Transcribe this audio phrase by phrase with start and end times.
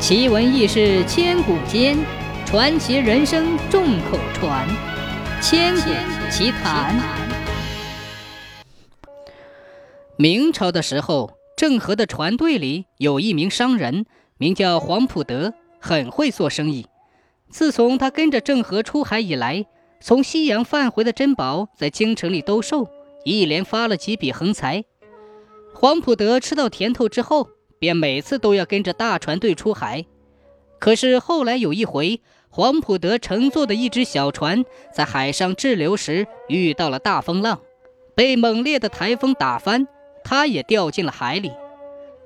[0.00, 1.98] 奇闻异事千古间，
[2.46, 4.66] 传奇人生众口传。
[5.42, 5.90] 千古
[6.30, 6.98] 奇谈。
[10.16, 14.06] 明朝的时候，郑和的船队里有一名商人，
[14.38, 16.86] 名叫黄埔德，很会做生意。
[17.50, 19.66] 自从他跟着郑和出海以来，
[20.00, 22.88] 从西洋贩回的珍宝在京城里兜售，
[23.26, 24.82] 一连发了几笔横财。
[25.74, 27.50] 黄埔德吃到甜头之后。
[27.80, 30.04] 便每次都要跟着大船队出海，
[30.78, 34.64] 可是后来有一回，黄埔德乘坐的一只小船
[34.94, 37.62] 在海上滞留时遇到了大风浪，
[38.14, 39.88] 被猛烈的台风打翻，
[40.22, 41.50] 他也掉进了海里。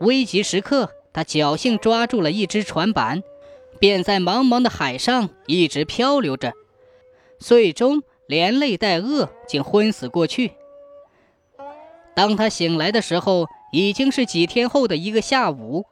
[0.00, 3.22] 危急时刻，他侥幸抓住了一只船板，
[3.78, 6.54] 便在茫茫的海上一直漂流着，
[7.38, 10.54] 最终连累带饿，竟昏死过去。
[12.16, 15.86] 当他醒来的时候，已经是几天后的一个下午，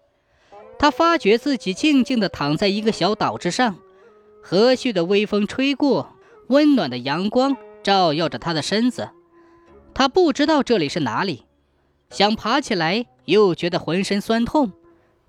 [0.79, 3.77] 他发觉自己静静地躺在一个小岛之上，
[4.43, 6.15] 和煦的微风吹过，
[6.49, 9.11] 温暖的阳光照耀着他的身子。
[9.95, 11.45] 他不知道这里是哪里，
[12.11, 14.73] 想爬起来，又觉得浑身酸痛，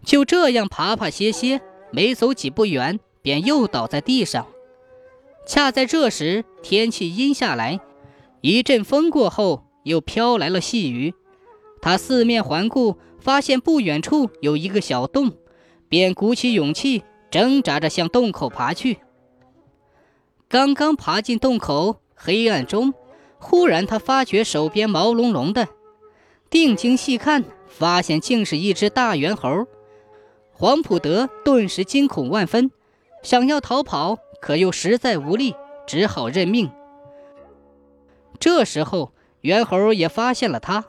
[0.04, 1.62] 就这样爬爬歇歇，
[1.92, 4.48] 没走几步远，便又倒在地上。
[5.46, 7.80] 恰在这时，天气阴下来，
[8.42, 11.14] 一阵风过后，又飘来了细雨。
[11.86, 15.34] 他四面环顾，发现不远处有一个小洞，
[15.88, 18.98] 便鼓起勇气，挣扎着向洞口爬去。
[20.50, 22.96] 刚刚爬进洞口，黑暗中，
[23.38, 25.68] 忽然他发觉手边毛茸茸的，
[26.50, 29.68] 定睛细看，发现竟是一只大猿猴。
[30.54, 32.72] 黄普德顿时惊恐万分，
[33.22, 35.54] 想要逃跑，可又实在无力，
[35.86, 36.72] 只好认命。
[38.40, 39.12] 这时候，
[39.42, 40.86] 猿猴也发现了他。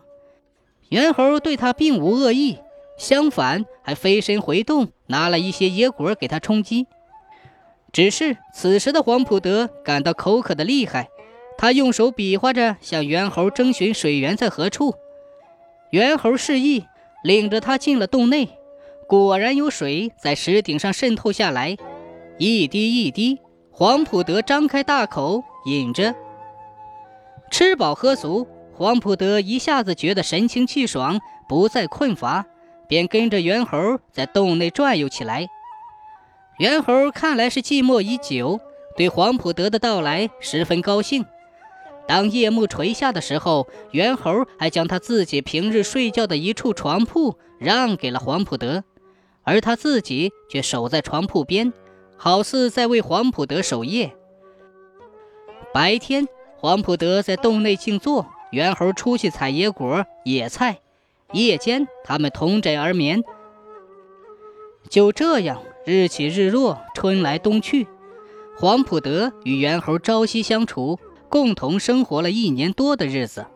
[0.90, 2.58] 猿猴对他并无恶意，
[2.96, 6.86] 相反还飞身回洞，拿了一些野果给他充饥。
[7.92, 11.08] 只是此时的黄埔德感到口渴的厉害，
[11.58, 14.94] 他用手比划着向猿猴征询水源在何处。
[15.90, 16.84] 猿猴示意，
[17.24, 18.48] 领着他进了洞内，
[19.08, 21.76] 果然有水在石顶上渗透下来，
[22.38, 23.38] 一滴一滴。
[23.70, 26.14] 黄埔德张开大口饮着，
[27.50, 28.46] 吃饱喝足。
[28.76, 32.44] 黄埔德一下子觉得神清气爽，不再困乏，
[32.86, 35.48] 便跟着猿猴在洞内转悠起来。
[36.58, 38.60] 猿猴看来是寂寞已久，
[38.94, 41.24] 对黄埔德的到来十分高兴。
[42.06, 48.84] 当夜幕垂下的时候，猿猴还将他自己平日睡觉的一处床铺让给了黄埔德，
[49.42, 51.72] 而他自己却守在床铺边，
[52.18, 54.14] 好似在为黄埔德守夜。
[55.72, 56.28] 白天，
[56.58, 58.26] 黄埔德在洞内静坐。
[58.50, 60.78] 猿猴出去采野果、野菜，
[61.32, 63.22] 夜间他们同枕而眠。
[64.88, 67.86] 就这样，日起日落，春来冬去，
[68.56, 70.98] 黄普德与猿猴朝夕相处，
[71.28, 73.46] 共同生活了一年多的日子。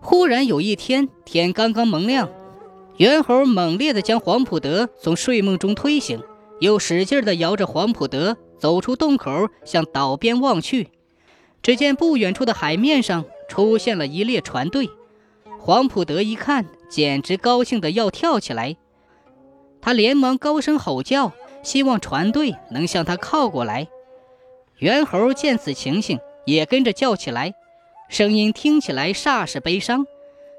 [0.00, 2.28] 忽然有一天，天刚刚蒙亮，
[2.96, 6.20] 猿猴猛烈地将黄普德从睡梦中推醒，
[6.58, 10.88] 又使劲地摇着黄普德走出洞口，向岛边望去。
[11.62, 14.90] 只见不远处的海面上出现了一列船队，
[15.60, 18.76] 黄埔德一看，简直高兴得要跳起来。
[19.80, 23.86] 他连忙高声吼叫，希望船队能向他靠过来。
[24.78, 27.54] 猿猴见此情形，也跟着叫起来，
[28.08, 30.04] 声音听起来煞是悲伤。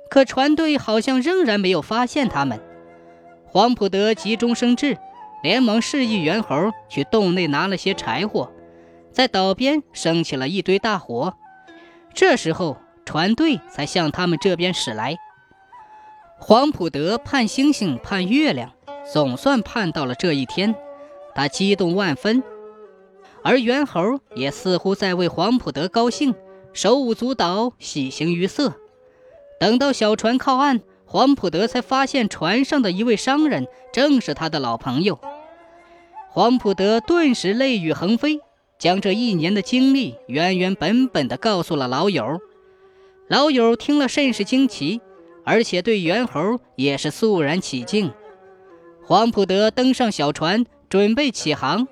[0.09, 2.61] 可船队好像仍然没有发现他们。
[3.45, 4.97] 黄埔德急中生智，
[5.41, 8.52] 连忙示意猿猴去洞内拿了些柴火。
[9.13, 11.35] 在岛边升起了一堆大火，
[12.15, 15.17] 这时候船队才向他们这边驶来。
[16.39, 18.73] 黄普德盼星星盼月亮，
[19.13, 20.75] 总算盼到了这一天，
[21.35, 22.43] 他激动万分。
[23.43, 26.33] 而猿猴也似乎在为黄普德高兴，
[26.73, 28.73] 手舞足蹈，喜形于色。
[29.59, 35.19] 等到小船靠岸，黄普德才发现船上的一位商人正是他的老朋友。
[36.29, 38.39] 黄普德顿时泪雨横飞。
[38.83, 42.41] 将这一年的经历原原本本的告诉了老友，
[43.29, 44.99] 老友听了甚是惊奇，
[45.45, 48.11] 而且对猿猴也是肃然起敬。
[49.01, 51.87] 黄埔德登上小船，准备起航。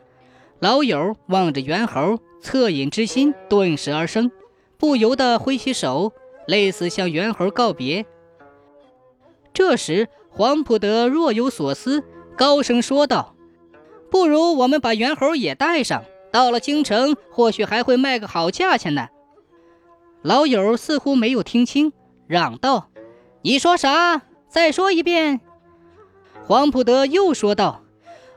[0.60, 4.30] 老友望着猿猴，恻隐之心顿时而生，
[4.78, 6.12] 不由得挥起手，
[6.46, 8.06] 类似向猿猴告别。
[9.54, 12.04] 这时，黄埔德若有所思，
[12.36, 13.34] 高声说道
[14.12, 19.08] ：“不如我们把猿猴也带上。”到了京城，或许还会卖个好价钱呢。
[20.22, 21.94] 老友似乎没有听清，
[22.28, 22.90] 嚷道
[23.44, 24.22] ：“你说啥？
[24.48, 25.42] 再说一遍。”
[26.46, 27.84] 黄埔德又说道：“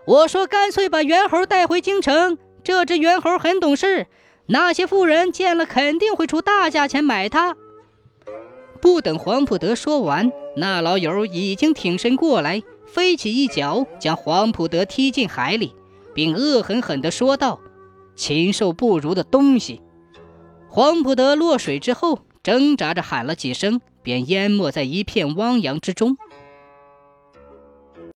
[0.06, 4.06] 我说干脆把猿猴带回京城，这只猿猴很懂事，
[4.46, 7.56] 那些富人见了肯定会出大价钱买它。”
[8.80, 15.74] 不等黄埔德说完，那老友已经挺身过来，飞起一脚将黄埔德踢进海里，
[16.14, 17.60] 并恶狠狠地说道
[18.14, 19.80] ：“禽兽不如的东西！”
[20.68, 26.16] 黄普德落水之后，挣扎着喊了几声，便淹没在一片汪洋之中。